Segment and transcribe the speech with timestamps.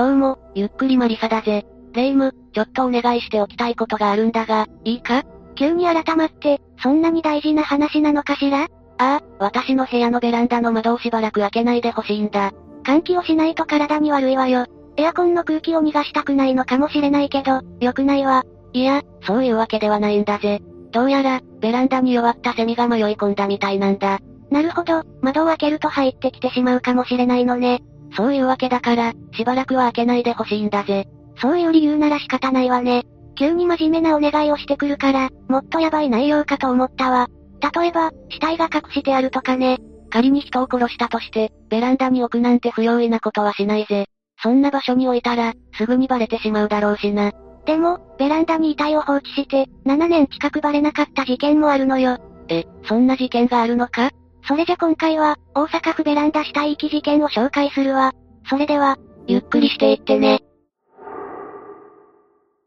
[0.00, 1.66] どうも、ゆっくりマリサだぜ。
[1.92, 5.24] レイム、ちょっとお願いしておきたいことがあるんだが、いいか？
[5.56, 8.62] 急に改まって、そんなに大事な話なのかしら？
[8.62, 12.52] ああ、私の部屋のベランダの窓をしばらく開けないでほしいんだ。
[12.82, 14.64] 換気をしないと体に悪いわよ。
[14.96, 18.46] エアコンの空気を逃がしたくないのかもしれないけど、良くないわ。
[18.72, 20.62] いや、そういうわけではないんだぜ。
[20.92, 24.20] どうやら、ベランダに弱ったセミが迷い込んだみたいなんだ。
[24.50, 27.82] なるほど、窓を開けると入ってきてしまうかもしれないのね。
[28.16, 31.06] そういうわけだから、しばらくは開けないでほしいんだぜ。
[31.40, 33.04] そういう理由なら仕方ないわね。
[33.38, 37.28] 急に真面目なお願いをしてくるから、もっとやばい内容かと思ったわ。
[37.74, 39.78] 例えば、死体が隠してあるとかね。
[40.10, 44.06] 仮に人を殺したとして、ベランダに置くなんて不用意なことはしないぜ。
[44.42, 47.32] そんな場所に置いたら、すぐにバレてしまうだろうしな。
[47.66, 52.18] でも、ベランダに遺体を放置して、7年近くバレなかった事件もあるのよ。
[52.48, 54.10] え、そんな事件があるのか？
[54.46, 58.12] それじゃ今回は、大阪府ベランダ死体遺棄事件を紹介するわ。
[58.48, 60.40] それでは、ゆっくりしていってね。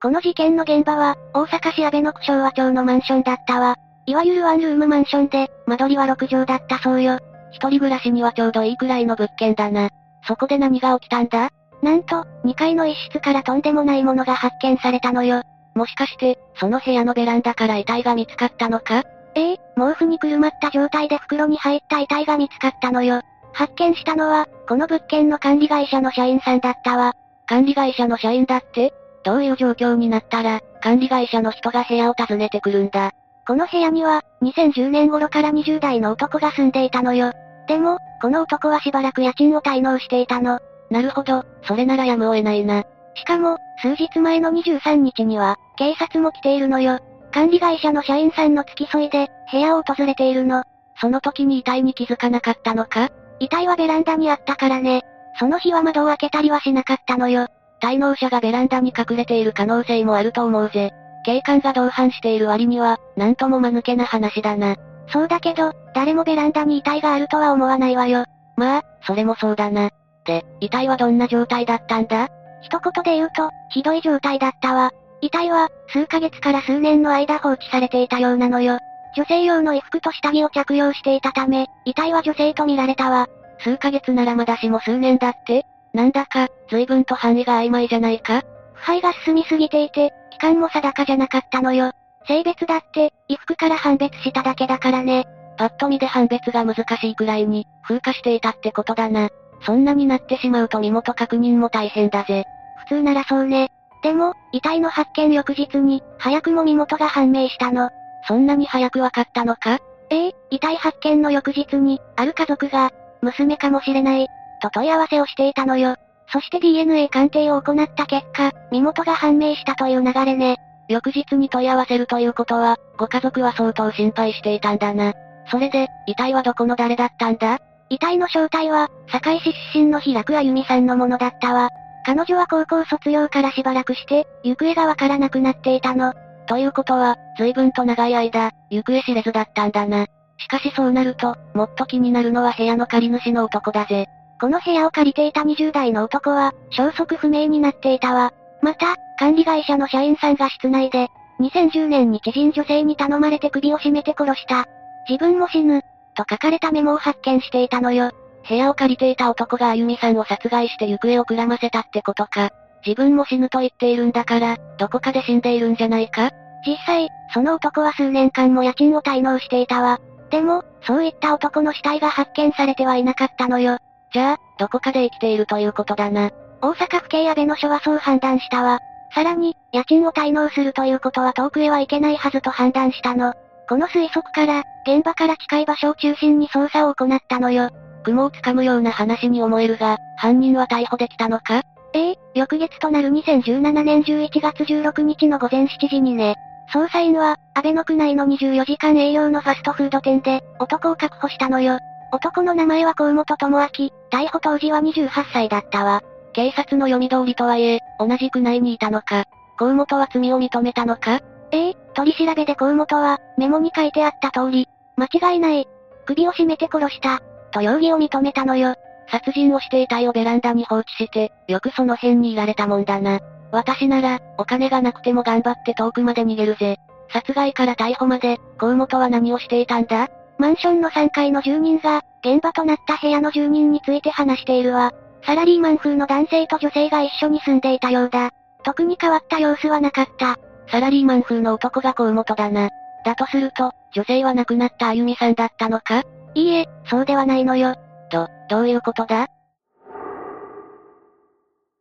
[0.01, 3.75] この事件の現場は、大阪市阿倍野区昭和町のマンションだったわ。
[4.05, 7.19] いわゆるワンルームマンションで、間取りは6畳だったそうよ。
[7.51, 9.89] 一人暮らしにはちょうどいいくらいの物件だな。
[10.27, 11.49] そこで何が起きたんだ？
[11.81, 15.41] なんと、2階の一室からとんでもないものが発見されたのよ。
[15.75, 19.03] もしかして、その部屋のベランダから遺体が見つかったのか？
[19.35, 23.21] ええ毛布にくるまった状態で袋に入った遺体が見つかったのよ。
[23.53, 27.13] 発見したのは、この物件の管理会社の社員さんだったわ。
[27.47, 28.93] 管理会社の社員だって？
[29.23, 33.11] どういう状況になったら、管理会社の人が部屋を訪ねてくるんだ？
[33.45, 37.31] この部屋には、2010年頃から20代の男が住んでいたのよ。
[37.67, 40.59] でも、この男はしばらく家賃を滞納していたの。
[40.89, 42.83] なるほど、それならやむを得ないな。
[43.15, 46.99] しかも、数日前の23日には、警察も来ているのよ。
[47.33, 50.63] 管理会社の社員さんの付き添いで、部屋を訪れているの。
[51.01, 53.09] その時に遺体に気づかなかったのか？
[53.39, 55.01] 遺体はベランダにあったからね。
[55.39, 57.47] その日は窓を開けたりはしなかったのよ。
[57.81, 60.91] 滞納者がベランダに隠れている可能性もあると思うぜ。
[61.25, 64.75] 警官が同伴している割には、なんとも間抜けな話だな。
[65.07, 68.25] そうだけど、誰もベランダに遺体があるとは思わないわよ。
[68.57, 69.89] まあ、それもそうだな。
[70.25, 72.29] で、遺体はどんな状態だったんだ？
[72.61, 74.91] 一言で言うと、ひどい状態だったわ。
[75.23, 78.79] 遺体は、数ヶ月から数年の間放置されていたようなのよ。
[79.15, 83.27] 女性用の衣服と下着を着用していたため、遺体は女性と見られたわ。
[83.59, 85.65] 数ヶ月ならまだしも数年だって？
[85.93, 88.41] なんだか、随分と範囲が曖昧じゃないか？
[88.73, 91.93] 腐敗が進みすぎていて、期間も定かじゃなかったのよ。
[92.27, 95.25] 性別だって、衣服から判別しただけだからね。
[95.57, 99.29] パッと見で判別が難しいくらいに、風化していたってことだな。
[99.65, 102.43] そんなになってしまうと身元確認も大変だぜ。
[102.89, 103.71] 普通ならそうね。
[104.03, 107.89] でも、遺体の発見翌日に、早くも身元が判明したの。
[108.27, 109.79] そんなに早くわかったのか？
[110.09, 112.91] ええ遺体発見の翌日に、ある家族が、
[113.21, 114.27] 娘かもしれない、
[114.61, 115.95] と問い合わせをしていたのよ。
[116.27, 120.57] そして DNA 鑑定を行った結果、身元が判明したという流れね。
[120.89, 125.13] 翌日に問い合わせるということは、ご家族は相当心配していたんだな。
[125.49, 127.59] それで、遺体はどこの誰だったんだ？
[127.89, 131.69] 遺体の正体は、堺市出身の平久あゆみさんのものだったわ。
[132.05, 136.13] 彼女は高校卒業からしばらくして、行方がわからなくなっていたの。
[136.47, 140.05] ということは、随分と長い間、行方知れずだったんだな。
[140.37, 144.07] しかしそうなると、もっと気になるのは部屋の借り主の男だぜ。
[144.41, 148.33] この部屋を借りていた20代の男は、消息不明になっていたわ。
[148.61, 151.07] また、管理会社の社員さんが室内で、
[151.39, 154.65] 2010年に知人女性に頼まれて首を絞めて殺した。
[155.09, 155.81] 自分も死ぬ。
[156.15, 158.11] と書かれたメモを発見していたのよ。
[158.47, 162.49] 部屋を借りていた男があゆみさんを殺害して行方をくらませたってことか。
[162.85, 166.31] 自分も死ぬと言っているんだから、どこかで死んでいるんじゃないか？
[166.65, 169.99] 実際、その男は数年間も家賃を滞納していたわ。
[170.29, 173.77] でも、そういった男の死体が発見されてはいなかったのよ。
[174.13, 176.31] じゃあ、どこかで生きているということだな。
[176.61, 178.79] 大阪府警安倍の署はそう判断したわ。
[179.13, 183.33] さらに、家賃を滞納するということは遠くへは行けないはずと判断したの。
[183.69, 187.69] この推測から、現場から近い場所を中心に捜査を行ったのよ。
[188.03, 191.63] 雲をつかむような話に思えるが、犯人は逮捕できたのか？
[191.93, 196.35] ええ翌月となる2017年11月16日の午前7時にね。
[196.73, 201.77] 捜査員は、安倍の区内の24時間営業のファストフード店で、男を確保したのよ。
[202.11, 203.67] 男の名前は河本智明、
[204.11, 206.01] 逮捕当時は28歳だったわ。
[206.33, 209.25] 警察の読み通りとはいえ、同じく内にいたのか。
[209.57, 211.19] 河本は罪を認めたのか？
[211.51, 214.67] ええ取り調べで河本は、メモに書いてあった通り、
[214.97, 215.67] 間違いない。
[216.05, 217.21] 首を絞めて殺した、
[217.53, 218.75] と容疑を認めたのよ。
[219.09, 223.19] 殺人をして遺体をベランダに放置して、よくその辺にいられたもんだな。
[223.51, 226.77] 私なら、お金がなくても頑張って遠くまで逃げるぜ。
[227.09, 230.07] 殺害から逮捕まで、河本は何をしていたんだ？
[230.39, 234.91] マンションの3階の住人が、現場となった部屋の住人について話しているわ。
[235.25, 238.31] サラリーマン風の男性と女性が一緒に住んでいたようだ。
[238.63, 240.37] 特に変わった様子はなかった。
[240.69, 242.69] サラリーマン風の男が河本だな。
[243.05, 246.03] だとすると、女性は亡くなったあゆみさんだったのか？
[246.35, 247.75] いいえ、そうではないのよ。
[248.11, 249.27] ど、どういうことだ？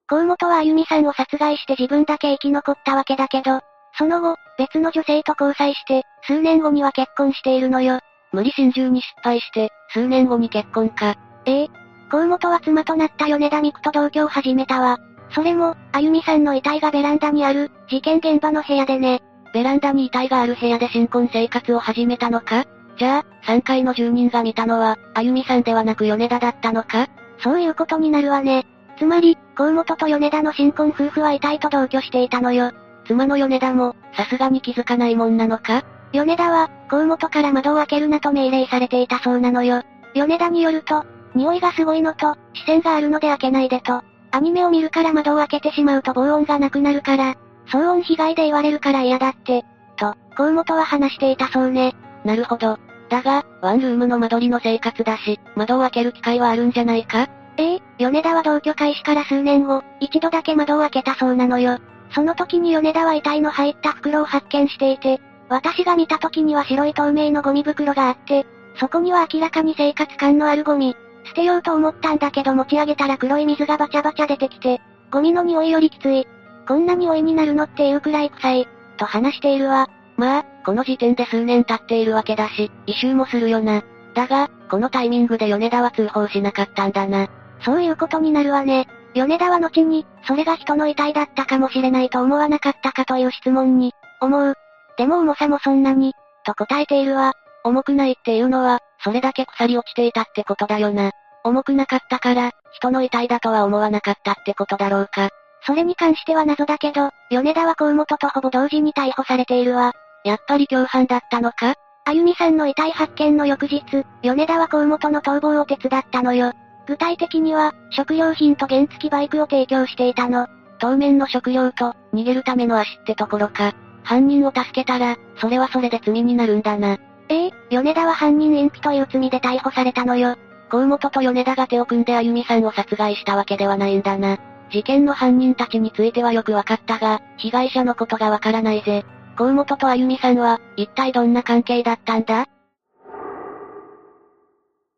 [0.07, 3.61] 河本はあゆみさんを殺害して自分だけ生き残ったわけだけど、
[3.97, 7.99] その後、別の女性と交際して、数年後には結婚しているのよ。
[8.33, 11.15] 無理心中に失敗して、数年後に結婚か。
[11.47, 11.69] ええ。
[12.11, 14.99] 河本は妻となった米田美久と同居を始めたわ。
[15.31, 19.23] それも、あゆみさんの遺体がベランダにある、事件現場の部屋でね。
[19.55, 22.65] ベランダに遺体がある部屋で新婚生活を始めたのか？
[22.99, 27.09] じゃあ、3階の住人が見たのは、あゆみさんではなく米田だったのか？
[27.39, 28.67] そういうことになるわね。
[28.99, 32.73] つまり、河本と米田の新婚夫婦は遺体と同居していたのよ。
[33.07, 35.85] 妻の米田も、さすがに気づかないもんなのか？
[36.13, 39.83] 米田は、河本から窓を開けるなと命令されていたそうなのよ。
[40.15, 41.05] 米田によると、
[41.35, 44.03] 匂いがすごいのと、視線があるので開けないでと。
[44.31, 47.35] アニメを見るから窓を開けてしまうと防音がなくなるから、
[47.69, 49.65] 騒音被害で言われるから嫌だって。
[49.97, 51.95] と、河本は話していたそうね。
[52.25, 52.79] なるほど。
[53.09, 57.29] だが、ワンルームの間取りの生活だし、窓を開ける機会はあるんじゃないか？
[57.59, 61.79] ええ米田は同居開始から数年後、一度だけ窓を開けたそうなのよ。
[62.15, 68.47] その時に米田は遺体の入った袋を発見していて、私が見た時には白い透明のゴミ袋があって、
[68.77, 70.97] そこには明らかに生活感のあるゴミ。
[71.25, 74.81] 捨てようと思ったんだけど持ち上げたら黒い水がバチャバチャ出てきて、
[75.11, 76.27] ゴミの匂いよりきつい。
[76.67, 78.69] こんな匂いになるのっていうくらい臭い。
[78.97, 79.89] と話しているわ。
[80.23, 83.83] まあ、この時点で数年経っているわけだし、異臭もするよな。
[84.15, 87.27] だが、このタイミングで米田は通報しなかったんだな。
[87.65, 88.87] そういうことになるわね。
[89.15, 94.55] 米田は後に、それが人の遺体だったかもしれないと思わなかったかという質問に、思う。
[94.97, 96.13] でも重さもそんなに、
[96.45, 97.33] と答えているわ。
[97.65, 101.11] 重くないっていうのは、それだけ腐り落ちていたってことだよな。
[101.43, 105.31] 重くなかったから、人の遺体だとは思わなかったってことだろうか。
[105.67, 109.93] それに関しては謎だけど、米田は河本とほぼ同時に逮捕されているわ。
[110.25, 111.75] やっぱり共犯だったのか？
[112.05, 113.83] あゆみさんの遺体発見の翌日、
[114.23, 116.53] 米田は河本の逃亡を手伝ったのよ。
[116.87, 120.49] 具体的には、食料品と原付バイクを提供していたの。
[120.81, 123.73] 当面の食料と、逃げるための足ってところか。
[124.03, 126.99] 犯人を助けたら、それはそれで罪になるんだな。
[127.29, 130.37] ええ米田は犯人隠避という罪で逮捕されたのよ。
[130.69, 134.39] 河本と米田が手を組んであゆみさんを殺害したわけではないんだな。
[134.71, 139.05] 事件の犯人たちについてはよくわかったが、被害者のことがわからないぜ。
[139.37, 142.47] 河本とあゆみさんは、一体どんな関係だったんだ？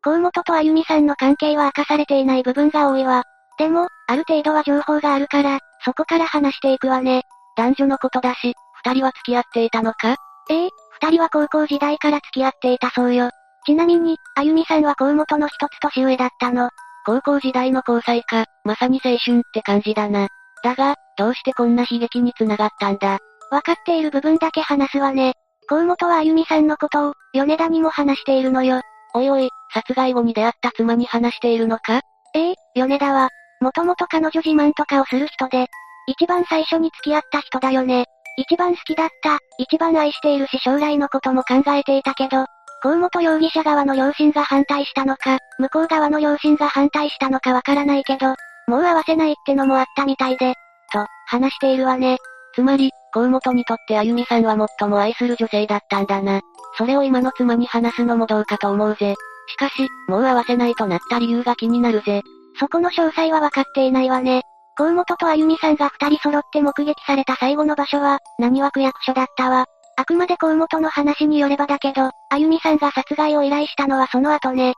[0.01, 3.23] 河本とあゆみさんの関係は明かされていない部分が多いわ。
[3.57, 7.23] でも、ある程度は情報があるから、そこから話していくわね。
[7.55, 8.53] 男女のことだし、
[8.83, 10.15] 二人は付き合っていたのか？
[10.49, 10.69] ええ、
[11.01, 13.29] 二人は高校時代から付き合っていたそうよ。
[13.65, 16.69] ちなみに、あゆみさんは河本の一つ年上だったの。
[17.05, 20.27] 高校時代の交際か、まさに青春って感じだな。
[20.63, 23.19] だが、どうしてこんな悲劇に繋がったんだ？
[23.51, 25.33] わかっている部分だけ話すわね。
[25.67, 28.81] 河本はあゆみさんのことを、米田にも話しているのよ。
[29.13, 32.01] おいおい、殺害後に出会った妻に話しているのか？
[32.33, 33.29] ええ、米田は、
[33.61, 35.67] もともと彼女自慢とかをする人で、
[36.07, 38.05] 一番最初に付き合った人だよね。
[38.37, 42.45] 一番好きだった、一番愛しているし将来のことも考えていたけど、
[42.81, 48.35] 河本容疑者側の両親が反対したのか、向こう側の両親が反対したのかわからないけど、
[48.67, 50.53] もう会わせないってのもあったみたいで、
[50.91, 52.17] と、話しているわね。
[52.53, 56.41] つまり、河本にとってあゆみさんは最も愛する女性だったんだな。
[56.77, 59.15] それを今の妻に話すのもどうかと思うぜ。
[59.47, 62.23] しかし、もう会わせないとなった理由が気になるぜ。
[62.59, 64.41] そこの詳細は分かっていないわね。
[64.75, 69.65] 河本とあゆみさんが二人揃って目撃された最後の場所は、何は区役所だったわ。
[69.95, 74.73] あくまで河本の話によればだけど、あゆみさんが殺害を依頼したのはその後ね。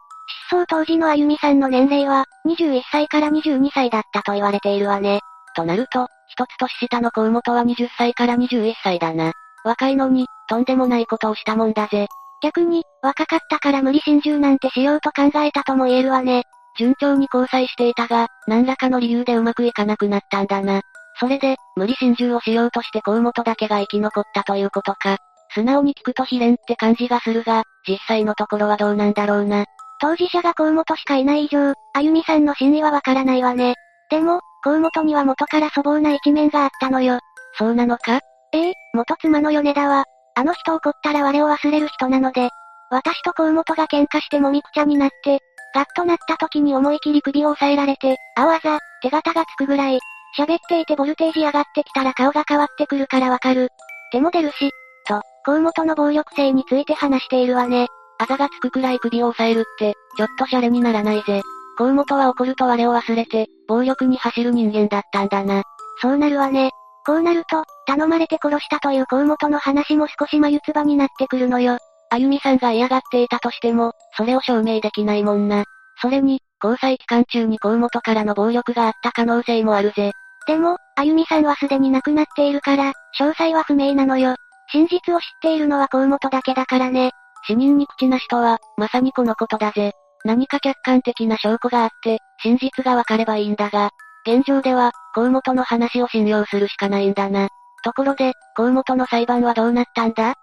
[0.49, 5.21] 失踪当時のあゆみさんの年齢は、21歳から22歳だったと言われているわね。
[5.55, 9.33] となると、一つ年下の河本は20歳から21歳だな。
[9.63, 12.07] 若いのに、とんでもないことをしたもんだぜ。
[12.41, 16.43] 逆に、若かったから無理心中なんてしようと考えたとも言えるわね。
[16.77, 20.81] 順調に交際していたが、何らかの理由でうまくいかなくなったんだな。
[21.19, 25.17] それで、無理心中をしようとして河本だけが生き残ったということか。
[25.53, 29.65] 素直に聞くと悲恋って感じがするが、実際のところはどうなんだろうな。
[29.99, 33.73] 当事者が河本しかいない以上、あゆみさんの真意はわからないわね。
[34.11, 37.19] でも、河本には元から粗暴な一面があったのよ。
[37.57, 38.19] そうなのか？
[38.51, 40.03] ええ元妻の米田は、
[40.35, 42.49] あの人怒ったら我を忘れる人なので、
[42.91, 45.39] 私と河本が喧嘩してもみくちゃになって、
[45.73, 49.99] ガッとなった時に思い切り首を押さえられて、青あざ、手形がつくぐらい、
[50.37, 53.69] 喋っていてボルテージ上がってきたら顔が変わってくるからわかる。
[54.11, 54.71] 手も出るし、
[55.07, 57.87] と、河本の暴力性について話しているわね。
[58.19, 61.41] あざがつくくらい首を押さえるって、ちょっとシャレにならないぜ。
[61.77, 65.63] 河本は怒ると我を忘れて、暴力に走る人間だったんだな。
[66.01, 66.71] そうなるわね。
[67.05, 71.77] こうなると、頼まれて殺したという河本の話も少し眉唾になってくるのよ。
[72.09, 75.63] あゆみさんが嫌がっていたとしても、それを証明できないもんな。
[76.01, 80.11] それに、交際期間中に河本からの暴力があった可能性もあるぜ。
[80.47, 84.35] でも、あゆみさんはすでに亡くなっているから、詳細は不明なのよ。
[84.71, 87.11] 真実を知っているのは河本だけだからね。
[87.45, 89.93] 死人に口なしとは、まさにこのことだぜ。
[90.25, 93.91] 何か客観的な証拠があって、真実がわかればいいんだが、
[94.25, 97.49] 現状では、河本の話を信用するしかないんだな。
[97.83, 100.35] ところで、河本の裁判はどうなったんだ？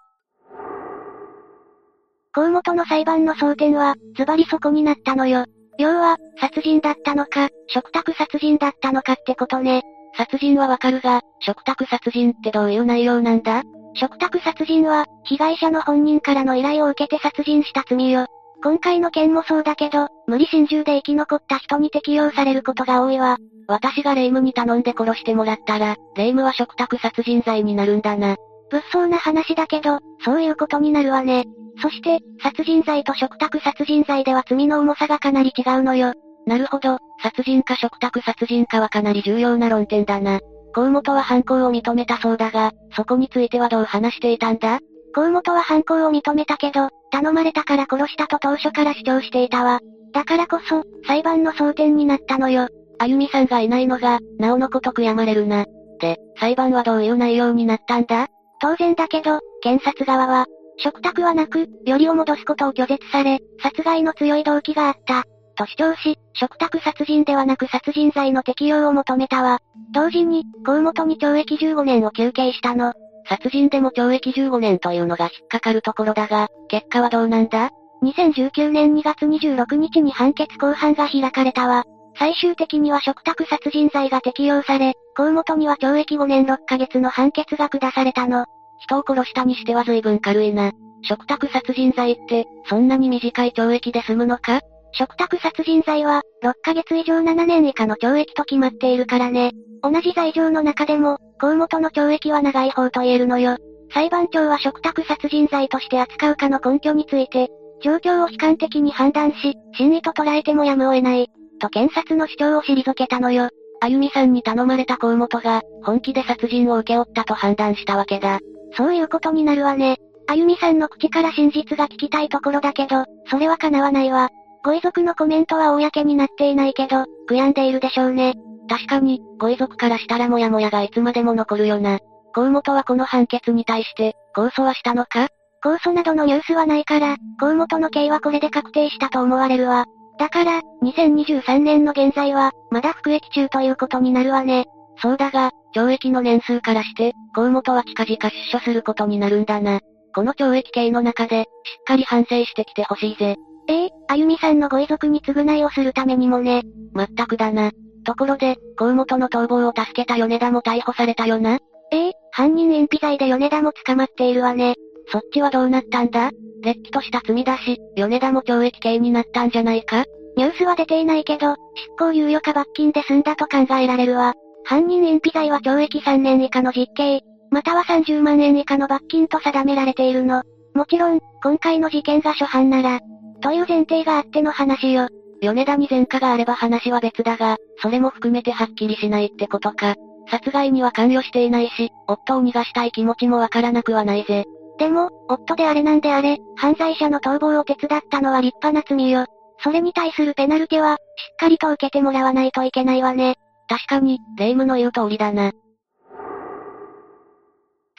[2.33, 5.45] 河本の裁判の争点は、ズバリそこになったのよ。
[5.79, 9.83] 要は、殺人だったのか、食卓殺人だったのかってことね。
[10.17, 13.63] 殺人はわかるが、食卓殺人ってどういう内容なんだ？
[13.95, 18.27] 食卓殺人は、被害者の本人からの依頼を受けて殺人した罪よ。
[18.65, 23.37] 今回の件もそうだけど、無理心中で生き残った人に適用されることが多いわ。
[23.69, 28.37] 私が霊夢に頼んで殺してもらったら、霊夢は食卓殺人罪になるんだな。
[28.71, 31.45] 物騒な話だけど、そういうことになるわね。
[31.83, 36.15] そして、殺人罪と食卓殺人罪では罪の重さがかなり違うのよ。
[36.47, 40.41] なるほど、殺人か食卓殺人かはかなり重要な論点だな。
[40.73, 44.79] 河本は犯行を認めたそうだが、そこについてはどう話していたんだ？
[45.15, 49.81] 河本は犯行を認めたけど、頼まれたから殺したと当初から主張していたわ。
[50.13, 52.69] だからこそ、裁判の争点になったのよ。
[52.99, 55.67] あゆみさんがいないのが、なおのこと悔やまれるな。
[56.01, 58.27] で、裁判はどういう内容になったんだ？
[58.61, 60.47] 当然だけど、検察側は、
[60.79, 65.25] 食卓はなく、よりを戻すことを拒絶され、殺害の強い動機があった。
[65.57, 69.61] と主張し、食卓殺人ではなく殺人罪の適用を求めたわ。
[69.93, 72.93] 同時に、河本に懲役15年を求刑したの。
[73.27, 77.71] 殺人でも懲役15年というのが引っかかるところだが、結果はどうなんだ
[78.03, 81.85] ?2019 年2月26日に判決公判が開かれたわ。
[82.17, 88.47] 最終的には食卓殺人罪が適用され、河本には懲役5年6ヶ月の判決が下されたの。
[88.79, 90.73] 人を殺したにしては随分軽いな。
[91.03, 94.61] 食卓殺人罪って、そんなに短い懲役で済むのか？
[94.97, 99.53] 食卓殺人罪は、6ヶ月以上7年以下の懲役と決まっているからね。
[99.83, 103.57] 同じ罪状の中でも、河本の懲役は長い方と言えるのよ。
[103.93, 107.49] 裁判長は食卓殺人罪として扱うかの根拠について、
[107.83, 111.29] 状況を悲観的に判断し、真意と捉えてもやむを得ない、
[111.61, 113.51] と検察の主張を退けたのよ。
[113.81, 118.39] あゆみさんに頼まれた河本が、本気で殺人を請け負ったと判断したわけだ。
[118.77, 119.99] そういうことになるわね。
[120.27, 124.31] あゆみさんの口から真実が聞きたいところだけど、それは叶わないわ。
[124.65, 128.35] ご遺族のコメントは公になっていないけど、悔やんでいるでしょうね。
[128.69, 131.99] 確かに、ご遺族からしたらもやもやがいつまでも残るよな。
[132.33, 135.29] 河本はこの判決に対して、控訴はしたのか？
[135.63, 139.85] 控訴などのニュースはないから、河本の刑はこれで確定したと思われるわ。
[140.19, 144.65] だから、2023年の現在は、まだ服役中ということになるわね。
[144.97, 149.81] そうだが、懲役の年数からして、河本は近々出所することになるんだな。
[150.15, 151.49] この懲役刑の中で、しっ
[151.85, 153.37] かり反省してきてほしいぜ。
[153.69, 156.63] ええあゆみさんのご遺族に償いをするためにもね。
[156.93, 157.73] まったくだな。
[158.05, 161.59] ところで、河本の逃亡を助けた米田も逮捕されたよな？
[161.91, 164.75] ええ犯人隠避罪で米田も捕まっているわね。
[165.09, 166.31] そっちはどうなったんだ？
[166.63, 170.05] 劣気とした罪だし、米田も懲役刑になったんじゃないか？
[170.37, 174.35] ニュースは出ていないけど、執行猶予か罰金で済んだと考えられるわ。
[174.65, 180.43] 犯人隠避罪は懲役3年以下の実刑、または30万円以下の罰金と定められているの。
[180.75, 183.01] もちろん、今回の事件が初犯なら、
[183.45, 185.07] という前提があっての話よ。
[185.43, 189.97] 米田に前科があれば話は別だが、それも含めてはっきりしないってことか。
[190.31, 194.45] 殺害には関与していないし、夫を逃がしたい気持ちもわからなくはないぜ。
[194.79, 199.27] でも、夫であれなんであれ、犯罪者の逃亡を手伝ったのは立派な罪よ。
[199.59, 201.01] それに対するペナルティは、しっ
[201.39, 203.37] かりと受けてもらわないといけないわね。
[203.69, 205.53] 確かに、霊夢の言う通りだな。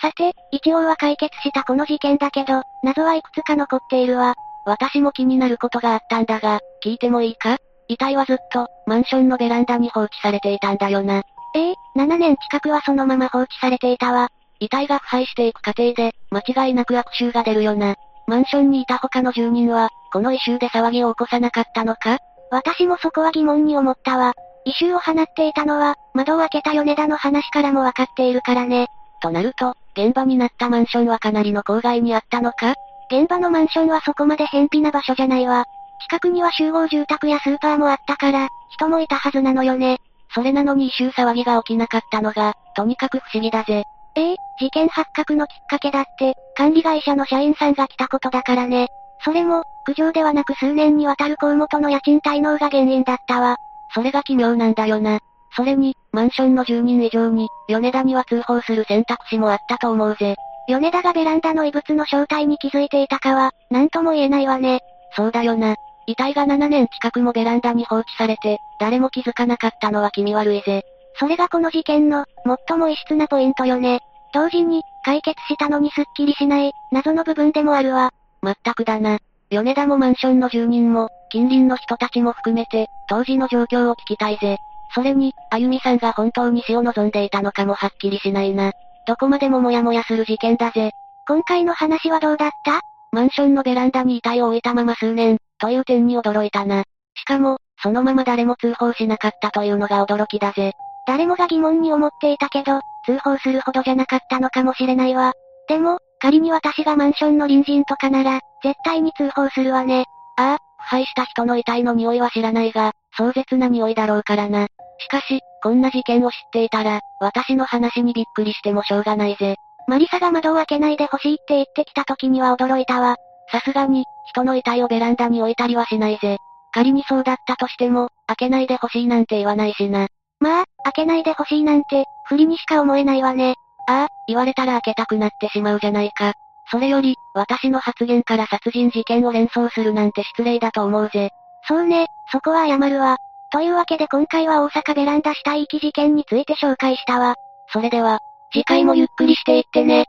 [0.02, 4.34] さて、一応は解決したこの事件だけど、謎はいくつか残っているわ。
[4.66, 7.58] 私も気になることがあったんだが、聞いてもいいか？
[7.88, 11.22] 遺体はずっと、マンションのベランダに放置されていたんだよな。
[11.56, 14.30] ええ7年近くはそのまま放置されていたわ。
[14.60, 17.96] 遺体が腐敗していく過程で、間違いなく悪臭が出るよな。
[18.28, 22.18] マンションにいた他の住人は、この異臭で騒ぎを起こさなかったのか？
[22.50, 24.34] 私もそこは疑問に思ったわ。
[24.66, 28.88] 異臭を放っていたのは、窓を開けた米田の話からもわかっているからね。
[29.22, 32.74] となると、現場になったマンションはかなりの郊外にあったのか？
[33.12, 35.66] 現場のマンションはそこまで偏僻な場所じゃないわ。
[36.08, 39.98] 近くには集合住宅やスーパーもあったから、人もいたはずなのよね。
[40.34, 43.84] それなのに異臭騒ぎが起きなかったのが、とにかく不思議だぜ。
[44.16, 48.88] ええ事件発覚のきっかけだって、管理会社の社員さんが来たことだからね。
[49.24, 53.58] それも、苦情ではなく数年にわたる公元の家賃滞納が原因だったわ。
[53.94, 55.20] それが奇妙なんだよな。
[55.56, 60.36] それに、マンションの住人以上に、米田には通報する選択肢もあったと思うぜ。
[60.68, 64.82] 米田がベランダの異物の正体に気づいていたかは、なんとも言えないわね。
[65.16, 65.76] そうだよな。
[66.08, 70.84] 遺体が7年近くもベランダに放置されて、誰も気づかなかったのは気味悪いぜ。
[71.20, 72.26] それがこの事件の、
[72.68, 74.00] 最も異質なポイントよね。
[74.34, 78.12] 同時に、解決したのにスッキリしない、謎の部分でもあるわ。
[78.42, 79.20] まったくだな。
[79.50, 84.58] 米田もマンションの住人も、近隣の人たちも含めて、当時の状況を聞きたいぜ。
[84.94, 88.72] それに、あゆみさんが本当に死を望んでいたのかもはっきりしないな。
[89.08, 90.92] どこまでもモヤモヤする事件だぜ。
[91.28, 92.82] 今回の話はどうだった？
[93.12, 96.84] マンションのベランダに遺体を置いたまま数年、という点に驚いたな。
[97.16, 100.74] しかも、そのまま誰も通報しなかったというのが驚きだぜ。
[101.08, 105.34] 誰もが疑問に思っていたけど、通報するほどじゃなかったのかもしれないわ。
[105.68, 110.06] でも、仮に私がマンションの隣人とかなら、絶対に通報するわね。
[110.38, 114.68] ああ、腐敗した人の遺体の匂いは知らないが、壮絶な匂いだろうからな。
[114.98, 119.56] しかし、こんな事件を知っていたら、私の話にびっくりしてもしょうがないぜ。
[119.88, 123.16] マリサが窓を開けないでほしいって言ってきた時には驚いたわ。
[123.52, 126.38] さすがに、人の遺体をベランダに置いたりはしないぜ。
[126.72, 130.08] 仮にそうだったとしても、開けないでほしいなんて言わないしな。
[130.40, 133.56] まあ、開けないでほしいなんて、不利にしか思えないわね。
[133.88, 136.34] ああ、言われたら開けたくなってしまうじゃないか。
[136.70, 141.32] それより、私の発言から殺人事件を連想するなんて失礼だと思うぜ。
[141.68, 143.18] そうね、そこは謝るわ。
[143.52, 147.36] というわけで今回は大阪ベランダ死体遺棄事件について紹介したわ。
[147.72, 148.20] それでは、
[148.52, 150.08] 次回もゆっくりしていってね。